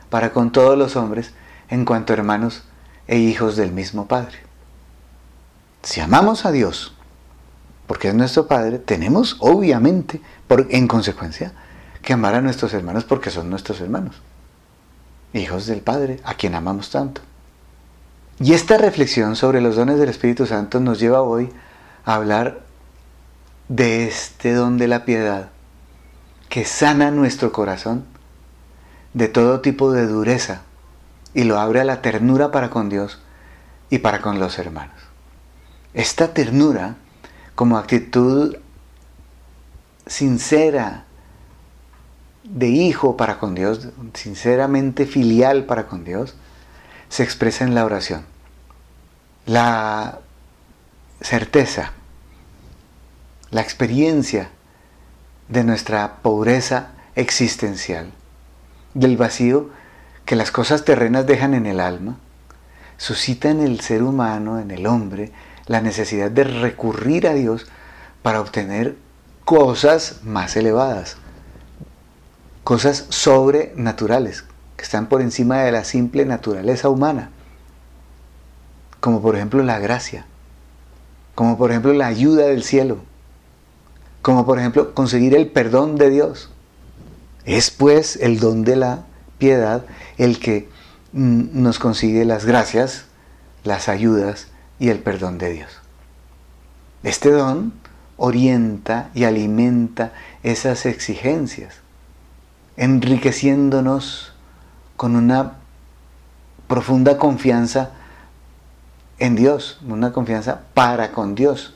[0.10, 1.34] para con todos los hombres
[1.70, 2.64] en cuanto hermanos
[3.08, 4.38] e hijos del mismo Padre.
[5.84, 6.94] Si amamos a Dios,
[7.88, 11.54] porque es nuestro Padre, tenemos obviamente, por, en consecuencia,
[12.02, 14.22] que amar a nuestros hermanos porque son nuestros hermanos,
[15.34, 17.22] hijos del Padre, a quien amamos tanto.
[18.39, 21.50] Y esta reflexión sobre los dones del Espíritu Santo nos lleva hoy
[22.06, 22.62] a hablar
[23.68, 25.50] de este don de la piedad
[26.48, 28.06] que sana nuestro corazón
[29.13, 30.62] de todo tipo de dureza
[31.34, 33.20] y lo abre a la ternura para con Dios
[33.89, 34.96] y para con los hermanos.
[35.94, 36.96] Esta ternura
[37.56, 38.56] como actitud
[40.08, 41.06] sincera
[42.43, 46.36] de hijo para con Dios, sinceramente filial para con Dios,
[47.10, 48.25] se expresa en la oración.
[49.45, 50.19] La
[51.21, 51.91] certeza,
[53.52, 54.49] la experiencia
[55.47, 58.12] de nuestra pobreza existencial,
[58.93, 59.69] del vacío
[60.25, 62.17] que las cosas terrenas dejan en el alma,
[62.97, 65.32] suscita en el ser humano, en el hombre,
[65.65, 67.67] la necesidad de recurrir a Dios
[68.21, 68.95] para obtener
[69.45, 71.17] cosas más elevadas,
[72.70, 74.44] cosas sobrenaturales,
[74.78, 77.32] que están por encima de la simple naturaleza humana,
[79.00, 80.28] como por ejemplo la gracia,
[81.34, 83.00] como por ejemplo la ayuda del cielo,
[84.22, 86.52] como por ejemplo conseguir el perdón de Dios.
[87.44, 89.04] Es pues el don de la
[89.40, 89.84] piedad
[90.20, 90.70] el que
[91.14, 93.06] mm, nos consigue las gracias,
[93.64, 94.46] las ayudas
[94.78, 95.72] y el perdón de Dios.
[97.02, 97.74] Este don
[98.16, 101.82] orienta y alimenta esas exigencias,
[102.80, 104.32] enriqueciéndonos
[104.96, 105.58] con una
[106.68, 107.92] profunda confianza
[109.20, 111.74] en Dios, una confianza para con Dios,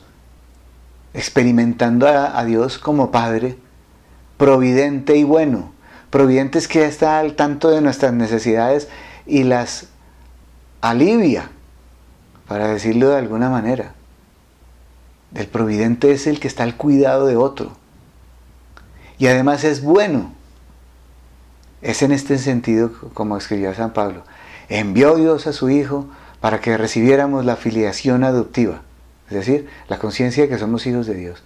[1.12, 3.58] experimentando a, Dios como Padre,
[4.38, 5.72] providente y bueno.
[6.08, 8.88] Providente es que está al tanto de nuestras necesidades
[9.26, 9.88] y las
[10.80, 11.50] alivia,
[12.48, 13.92] para decirlo de alguna manera.
[15.34, 17.76] El providente es el que está al cuidado de otro.
[19.18, 20.32] Y además es bueno.
[21.84, 24.24] Es en este sentido, como escribió San Pablo,
[24.70, 26.08] envió Dios a su Hijo
[26.40, 28.80] para que recibiéramos la filiación adoptiva,
[29.28, 31.42] es decir, la conciencia de que somos hijos de Dios.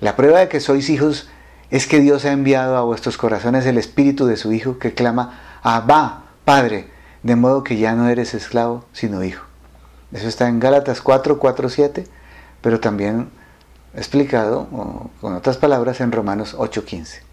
[0.00, 1.28] La prueba de que sois hijos
[1.72, 5.40] es que Dios ha enviado a vuestros corazones el espíritu de su Hijo que clama,
[5.64, 6.86] Abba, Padre,
[7.24, 9.44] de modo que ya no eres esclavo, sino hijo.
[10.12, 12.04] Eso está en Gálatas 4, 4, 7,
[12.60, 13.28] pero también
[13.96, 17.29] explicado, con otras palabras, en Romanos 8, 15.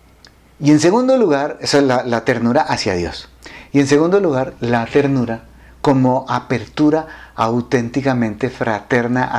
[0.59, 3.29] Y en segundo lugar, eso es la, ternura hacia Dios.
[3.71, 5.43] Y en segundo lugar, la ternura
[5.81, 9.31] como apertura auténticamente fraterna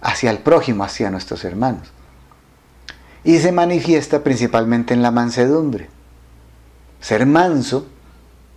[0.00, 1.92] hacia el prójimo, hacia nuestros hermanos.
[3.22, 5.88] Y se manifiesta principalmente en la mansedumbre.
[7.00, 7.86] Ser manso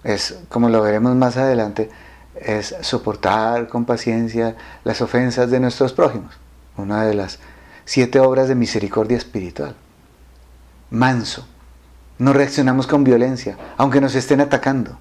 [0.04, 1.89] es, como lo veremos más adelante,
[2.36, 6.34] es soportar con paciencia las ofensas de nuestros prójimos.
[6.78, 7.39] Una de las
[7.86, 9.76] siete obras de misericordia espiritual.
[10.91, 11.47] Manso,
[12.19, 14.97] no reaccionamos con violencia, aunque nos estén atacando.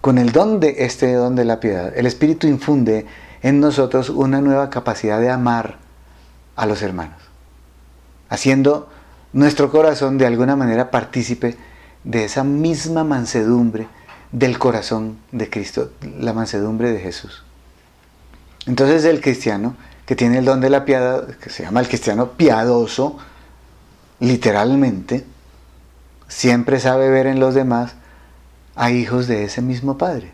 [0.00, 3.06] Con el don de este don de la piedad, el Espíritu infunde
[3.42, 5.78] en nosotros una nueva capacidad de amar
[6.56, 7.20] a los hermanos,
[8.28, 8.88] haciendo
[9.32, 11.56] nuestro corazón de alguna manera partícipe
[12.04, 13.88] de esa misma mansedumbre
[14.30, 17.42] del corazón de Cristo, la mansedumbre de Jesús.
[18.66, 19.74] Entonces el cristiano
[20.06, 23.18] que tiene el don de la piedad, que se llama el cristiano piadoso,
[24.20, 25.24] literalmente,
[26.28, 27.94] siempre sabe ver en los demás
[28.76, 30.32] a hijos de ese mismo Padre,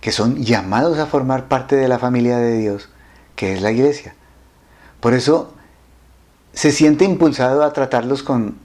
[0.00, 2.88] que son llamados a formar parte de la familia de Dios,
[3.36, 4.14] que es la iglesia.
[5.00, 5.54] Por eso
[6.52, 8.56] se siente impulsado a tratarlos con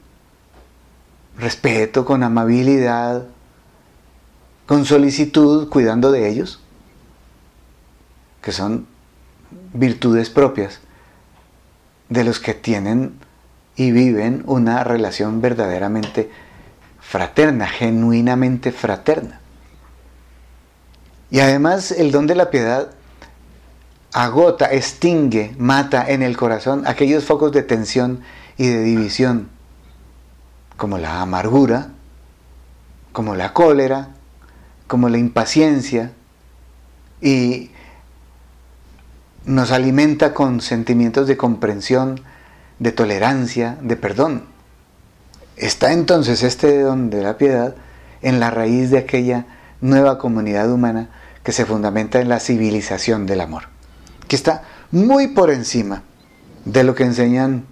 [1.38, 3.26] respeto, con amabilidad,
[4.68, 6.60] con solicitud, cuidando de ellos,
[8.42, 8.88] que son
[9.74, 10.80] virtudes propias
[12.10, 13.20] de los que tienen
[13.80, 16.30] y viven una relación verdaderamente
[17.00, 19.40] fraterna, genuinamente fraterna.
[21.32, 22.90] Y además el don de la piedad
[24.12, 28.20] agota, extingue, mata en el corazón aquellos focos de tensión
[28.58, 29.48] y de división,
[30.76, 31.92] como la amargura,
[33.14, 34.10] como la cólera,
[34.88, 36.12] como la impaciencia,
[37.22, 37.72] y
[39.46, 42.20] nos alimenta con sentimientos de comprensión,
[42.80, 44.46] de tolerancia, de perdón.
[45.58, 47.76] Está entonces este don de la piedad
[48.22, 49.46] en la raíz de aquella
[49.82, 51.10] nueva comunidad humana
[51.44, 53.64] que se fundamenta en la civilización del amor,
[54.28, 56.04] que está muy por encima
[56.66, 57.66] de lo que enseñan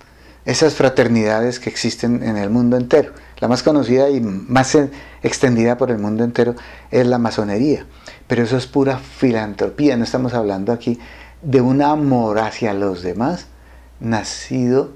[0.45, 3.11] esas fraternidades que existen en el mundo entero.
[3.39, 4.77] La más conocida y más
[5.21, 6.55] extendida por el mundo entero
[6.89, 7.85] es la masonería,
[8.27, 10.99] pero eso es pura filantropía, no estamos hablando aquí
[11.41, 13.47] de un amor hacia los demás
[13.99, 14.91] nacido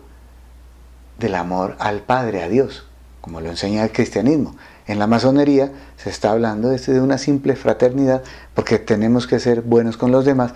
[1.19, 2.85] del amor al Padre, a Dios,
[3.21, 4.55] como lo enseña el cristianismo.
[4.87, 8.23] En la masonería se está hablando de una simple fraternidad
[8.55, 10.53] porque tenemos que ser buenos con los demás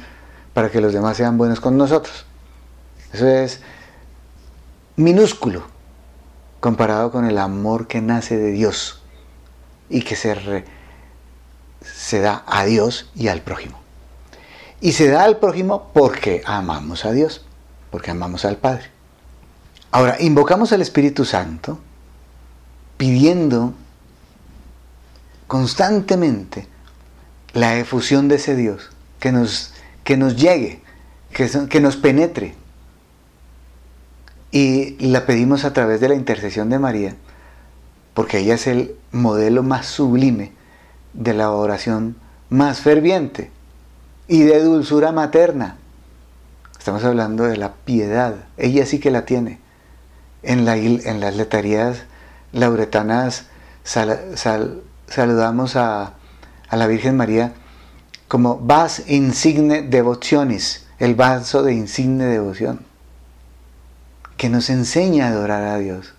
[0.53, 2.25] para que los demás sean buenos con nosotros.
[3.13, 3.61] Eso es
[4.95, 5.63] minúsculo
[6.59, 9.01] comparado con el amor que nace de Dios
[9.89, 10.65] y que se,
[11.81, 13.79] se da a Dios y al prójimo.
[14.81, 17.45] Y se da al prójimo porque amamos a Dios,
[17.91, 18.91] porque amamos al Padre.
[19.91, 21.79] Ahora, invocamos al Espíritu Santo
[22.97, 23.73] pidiendo
[25.47, 26.67] constantemente
[27.53, 29.73] la efusión de ese Dios, que nos,
[30.03, 30.81] que nos llegue,
[31.31, 32.55] que, que nos penetre.
[34.51, 37.15] Y la pedimos a través de la intercesión de María,
[38.13, 40.51] porque ella es el modelo más sublime
[41.13, 42.17] de la oración
[42.49, 43.51] más ferviente
[44.27, 45.77] y de dulzura materna.
[46.85, 48.35] Estamos hablando de la piedad.
[48.57, 49.57] Ella sí que la tiene.
[50.43, 52.03] En, la, las letarías
[52.51, 53.47] lauretanas
[53.83, 56.13] saludamos a,
[56.69, 57.53] a, la Virgen María
[58.27, 62.85] como vas insigne devotionis, el vaso de insigne devoción,
[64.37, 66.13] que nos enseña a adorar a Dios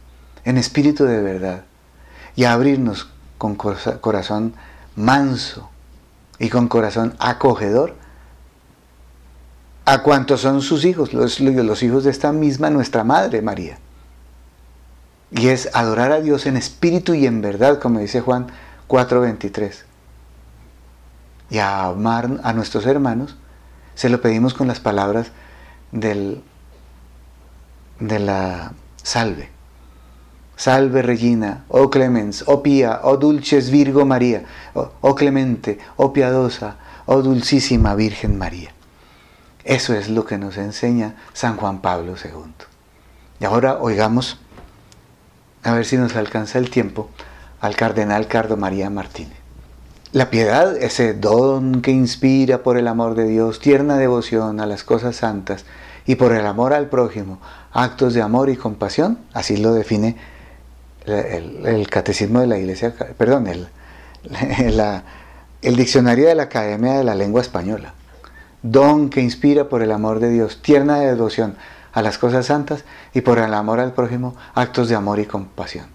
[0.44, 1.62] en espíritu de verdad
[2.34, 3.08] y a abrirnos
[3.38, 4.54] con corazón
[4.96, 5.70] manso
[6.40, 7.94] y con corazón acogedor
[9.87, 13.78] a cuantos son sus hijos, los, hijos de esta misma nuestra Madre María.
[15.30, 18.49] Y es adorar a Dios en espíritu y en verdad, como dice Juan
[18.89, 19.84] 4:23.
[21.51, 23.37] Y a amar a nuestros hermanos,
[23.95, 25.28] se lo pedimos con las palabras
[25.93, 26.43] del,
[28.01, 28.72] de la
[29.03, 29.51] salve.
[30.57, 36.76] Salve Regina, oh clemens, oh pía, oh dulces Virgo María, oh, oh clemente, oh piadosa,
[37.05, 38.75] oh dulcísima Virgen María.
[39.66, 42.52] Eso es lo que nos enseña San Juan Pablo II.
[43.40, 44.38] Y ahora oigamos,
[45.64, 47.10] a ver si nos alcanza el tiempo,
[47.60, 49.36] al cardenal Cardo María Martínez.
[50.12, 54.84] La piedad, ese don que inspira por el amor de Dios, tierna devoción a las
[54.84, 55.64] cosas santas
[56.06, 57.40] y por el amor al prójimo,
[57.72, 60.16] actos de amor y compasión, así lo define
[61.06, 63.66] el, catecismo de la Iglesia, perdón, el,
[65.62, 67.94] el diccionario de la Academia de la Lengua Española
[68.62, 71.57] don que inspira por el amor de Dios, tierna devoción
[71.92, 72.84] a las cosas santas
[73.14, 75.86] y por el amor al prójimo, actos de amor y compasión.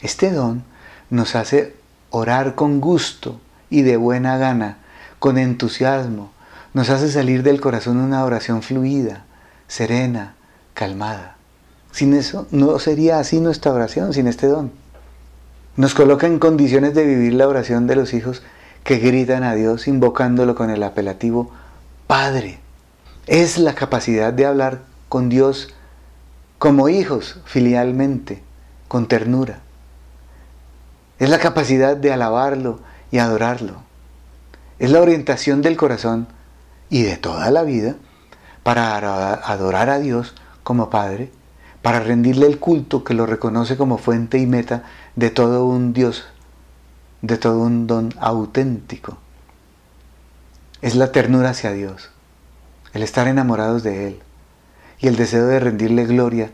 [0.00, 0.62] Este don
[1.10, 1.74] nos hace
[2.10, 4.78] orar con gusto y de buena gana,
[5.18, 6.30] con entusiasmo,
[6.74, 9.24] nos hace salir del corazón una oración fluida,
[9.66, 10.34] serena,
[10.74, 11.36] calmada.
[11.90, 14.70] Sin eso no sería así nuestra oración, sin este don.
[15.76, 18.42] Nos coloca en condiciones de vivir la oración de los hijos
[18.84, 21.50] que gritan a Dios invocándolo con el apelativo
[22.08, 22.58] Padre.
[23.26, 24.80] Es la capacidad de hablar
[25.10, 25.68] con Dios
[26.58, 28.42] como hijos, filialmente,
[28.88, 29.58] con ternura.
[31.18, 32.80] Es la capacidad de alabarlo
[33.10, 33.82] y adorarlo.
[34.78, 36.28] Es la orientación del corazón
[36.88, 37.96] y de toda la vida
[38.62, 41.30] para adorar a Dios como Padre,
[41.82, 44.84] para rendirle el culto que lo reconoce como fuente y meta
[45.14, 46.24] de todo un Dios,
[47.20, 49.18] de todo un don auténtico
[50.82, 52.10] es la ternura hacia Dios,
[52.92, 54.20] el estar enamorados de Él
[55.00, 56.50] y el deseo de rendirle gloria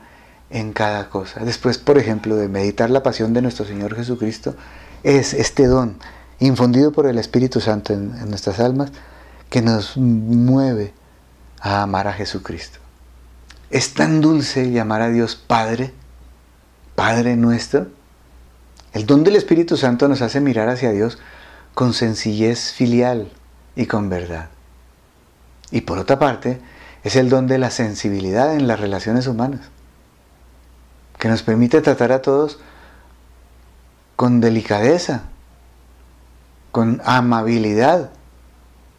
[0.51, 1.45] en cada cosa.
[1.45, 4.55] Después, por ejemplo, de meditar la pasión de nuestro Señor Jesucristo,
[5.03, 5.99] es este don
[6.39, 8.91] infundido por el Espíritu Santo en, nuestras almas
[9.51, 10.93] que nos mueve
[11.61, 12.79] a amar a Jesucristo.
[13.71, 15.93] Es tan dulce llamar a Dios Padre,
[16.95, 17.89] Padre nuestro.
[18.93, 21.19] El don del Espíritu Santo nos hace mirar hacia Dios
[21.75, 23.33] con sencillez filial,
[23.77, 24.49] y con verdad.
[25.71, 26.61] Y por otra parte,
[27.03, 29.61] es el don de la sensibilidad en las relaciones humanas,
[31.19, 32.59] que nos permite tratar a todos
[34.17, 35.25] con delicadeza,
[36.71, 38.11] con amabilidad,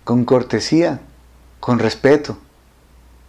[0.04, 1.00] con cortesía,
[1.60, 2.38] con respeto,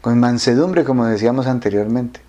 [0.03, 2.20] con mansedumbre, como decíamos anteriormente.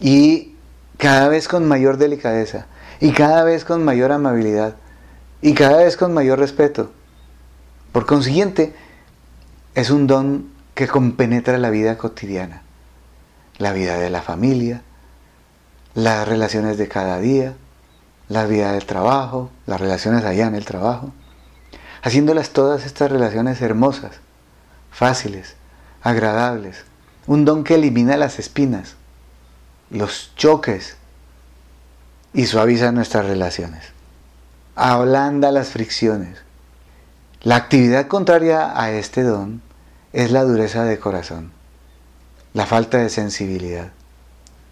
[0.00, 0.56] Y
[0.96, 2.66] cada vez con mayor delicadeza,
[3.00, 4.76] y cada vez con mayor amabilidad,
[5.42, 6.90] y cada vez con mayor respeto,
[7.98, 8.76] por consiguiente,
[9.74, 12.62] es un don que compenetra la vida cotidiana,
[13.56, 14.82] la vida de la familia,
[15.96, 17.54] las relaciones de cada día,
[18.28, 21.10] la vida del trabajo, las relaciones allá en el trabajo,
[22.00, 24.20] haciéndolas todas estas relaciones hermosas,
[24.92, 25.56] fáciles,
[26.00, 26.84] agradables,
[27.26, 28.94] un don que elimina las espinas,
[29.90, 30.96] los choques
[32.32, 33.86] y suaviza nuestras relaciones,
[34.76, 36.46] ablanda las fricciones,
[37.42, 39.62] la actividad contraria a este don
[40.12, 41.52] es la dureza de corazón,
[42.52, 43.92] la falta de sensibilidad,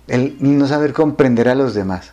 [0.09, 2.13] el no saber comprender a los demás.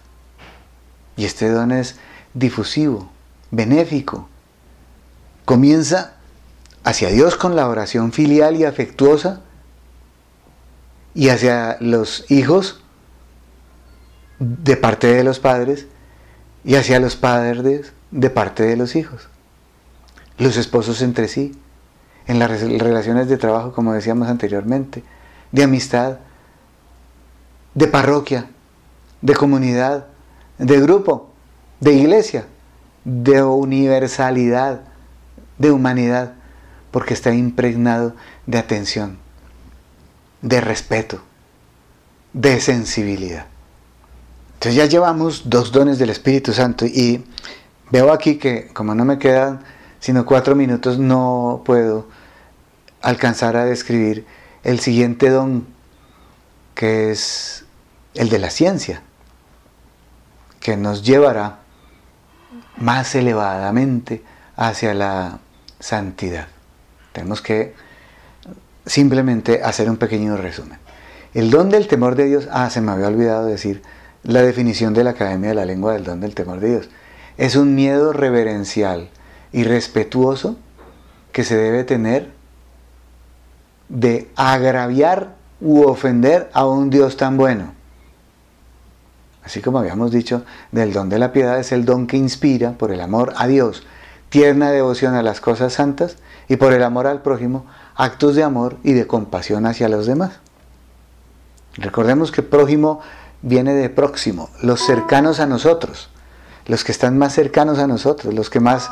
[1.17, 1.95] Y este don es
[2.35, 3.09] difusivo,
[3.49, 4.29] benéfico.
[5.45, 6.13] Comienza
[6.83, 9.41] hacia Dios con la oración filial y afectuosa
[11.15, 12.81] y hacia los hijos
[14.37, 15.87] de parte de los padres
[16.63, 19.29] y hacia los padres de parte de los hijos
[20.37, 21.53] los esposos entre sí,
[22.27, 25.03] en las relaciones de trabajo, como decíamos anteriormente,
[25.51, 26.19] de amistad,
[27.73, 28.49] de parroquia,
[29.21, 30.07] de comunidad,
[30.57, 31.29] de grupo,
[31.79, 32.45] de iglesia,
[33.03, 34.81] de universalidad,
[35.57, 36.33] de humanidad,
[36.91, 38.15] porque está impregnado
[38.45, 39.17] de atención,
[40.41, 41.21] de respeto,
[42.33, 43.47] de sensibilidad.
[44.53, 47.25] Entonces ya llevamos dos dones del Espíritu Santo y
[47.91, 49.61] veo aquí que como no me quedan
[50.03, 52.09] sino cuatro minutos, no puedo
[53.01, 54.25] alcanzar a describir
[54.65, 55.65] el siguiente don,
[56.75, 57.63] que es
[58.13, 59.01] el de la ciencia,
[60.59, 61.59] que nos llevará
[62.75, 64.21] más elevadamente
[64.57, 65.39] hacia la
[65.79, 66.49] santidad.
[67.13, 67.73] Tenemos que
[68.85, 70.79] simplemente hacer un pequeño resumen.
[71.33, 73.81] El don del temor de Dios, ah, se me había olvidado decir
[74.23, 76.89] la definición de la Academia de la Lengua del don del temor de Dios.
[77.37, 79.09] Es un miedo reverencial
[79.53, 80.57] y respetuoso
[81.31, 82.31] que se debe tener
[83.87, 87.73] de agraviar u ofender a un Dios tan bueno.
[89.43, 92.91] Así como habíamos dicho, del don de la piedad es el don que inspira por
[92.91, 93.85] el amor a Dios,
[94.29, 98.77] tierna devoción a las cosas santas y por el amor al prójimo, actos de amor
[98.83, 100.39] y de compasión hacia los demás.
[101.75, 103.01] Recordemos que prójimo
[103.41, 106.09] viene de próximo, los cercanos a nosotros,
[106.65, 108.89] los que están más cercanos a nosotros, los que más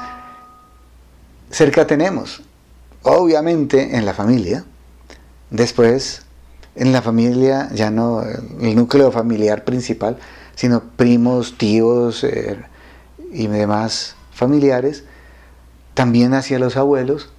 [1.52, 2.42] cerca tenemos.
[3.04, 4.66] Obviamente en la familia,
[5.50, 6.24] después
[6.76, 10.18] en la familia ya no el núcleo familiar principal,
[10.56, 12.60] sino primos, tíos eh,
[13.32, 15.04] y demás familiares,
[15.94, 17.30] también hacia los abuelos.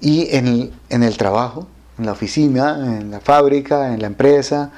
[0.00, 1.68] Y en el, en el trabajo,
[1.98, 4.72] en la oficina, en la fábrica, en la empresa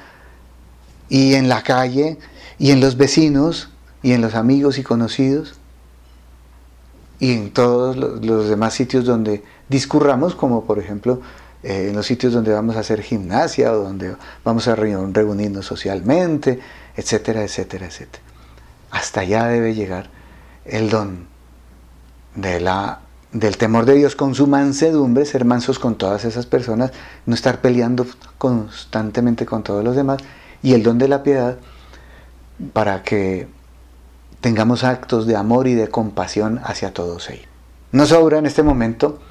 [1.07, 2.17] y en la calle
[2.59, 3.69] y en los vecinos
[4.01, 5.55] y en los amigos y conocidos
[7.19, 11.21] y en todos los, demás sitios donde discurramos, como por ejemplo
[11.63, 16.59] eh, en los sitios donde vamos a hacer gimnasia o donde vamos a reunirnos socialmente,
[16.95, 18.23] etcétera, etcétera, etcétera.
[18.91, 20.09] Hasta allá debe llegar
[20.65, 21.27] el don
[22.35, 22.99] de la,
[23.31, 26.91] del temor de Dios con su mansedumbre, ser mansos con todas esas personas,
[27.25, 28.05] no estar peleando
[28.37, 30.19] constantemente con todos los demás,
[30.61, 31.57] y el don de la piedad
[32.73, 33.47] para que
[34.43, 37.47] tengamos actos de amor y de compasión hacia todos ellos.
[37.93, 39.21] No sobra en este momento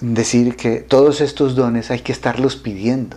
[0.00, 3.16] decir que todos estos dones hay que estarlos pidiendo.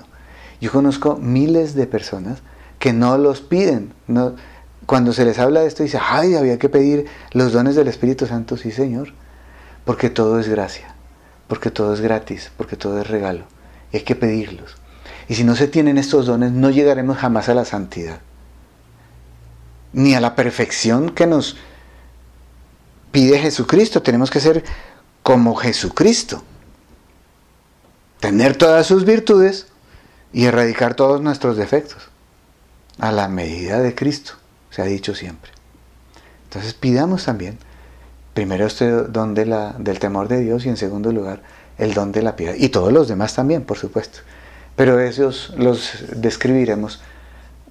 [0.59, 2.39] Yo conozco miles de personas
[2.79, 3.93] que no los piden.
[4.87, 8.25] Cuando se les habla de esto, dice, ay, había que pedir los dones del Espíritu
[8.25, 9.13] Santo, sí, Señor,
[9.85, 10.95] porque todo es gracia,
[11.47, 13.43] porque todo es gratis, porque todo es regalo.
[13.93, 14.77] hay que pedirlos.
[15.27, 18.17] Y si no se tienen estos dones, no llegaremos jamás a la santidad,
[19.93, 21.57] ni a la perfección que nos
[23.11, 24.01] pide Jesucristo.
[24.01, 24.63] Tenemos que ser
[25.23, 26.43] como Jesucristo,
[28.19, 29.67] tener todas sus virtudes
[30.31, 32.09] y erradicar todos nuestros defectos
[32.99, 34.33] a la medida de Cristo,
[34.69, 35.51] se ha dicho siempre.
[36.45, 37.57] Entonces pidamos también,
[38.33, 41.41] primero este don de la, del temor de Dios y en segundo lugar
[41.77, 42.55] el don de la piedad.
[42.57, 44.19] Y todos los demás también, por supuesto.
[44.75, 47.01] Pero esos los describiremos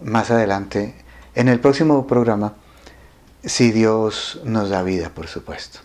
[0.02, 0.94] más adelante
[1.36, 2.54] en el próximo programa,
[3.44, 5.78] si Dios nos da vida, por supuesto.